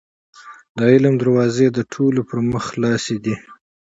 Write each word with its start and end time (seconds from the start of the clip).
د 0.77 0.79
علم 0.91 1.15
دروازې 1.21 1.67
د 1.71 1.79
ټولو 1.93 2.19
پر 2.29 2.37
مخ 2.51 2.63
خلاصې 2.71 3.15
دي. 3.25 3.35